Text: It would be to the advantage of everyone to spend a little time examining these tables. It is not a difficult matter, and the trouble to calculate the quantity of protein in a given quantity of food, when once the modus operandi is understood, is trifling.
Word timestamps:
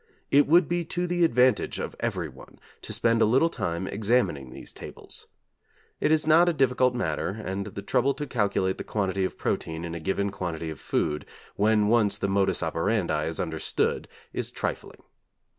It 0.31 0.47
would 0.47 0.67
be 0.67 0.83
to 0.85 1.05
the 1.05 1.23
advantage 1.23 1.77
of 1.77 1.95
everyone 1.99 2.57
to 2.81 2.91
spend 2.91 3.21
a 3.21 3.25
little 3.25 3.49
time 3.51 3.85
examining 3.85 4.49
these 4.49 4.73
tables. 4.73 5.27
It 5.99 6.11
is 6.11 6.25
not 6.25 6.49
a 6.49 6.53
difficult 6.53 6.95
matter, 6.95 7.29
and 7.45 7.67
the 7.67 7.83
trouble 7.83 8.15
to 8.15 8.25
calculate 8.25 8.79
the 8.79 8.83
quantity 8.83 9.25
of 9.25 9.37
protein 9.37 9.85
in 9.85 9.93
a 9.93 9.99
given 9.99 10.31
quantity 10.31 10.71
of 10.71 10.79
food, 10.79 11.27
when 11.55 11.87
once 11.87 12.17
the 12.17 12.27
modus 12.27 12.63
operandi 12.63 13.25
is 13.25 13.39
understood, 13.39 14.07
is 14.33 14.49
trifling. 14.49 15.03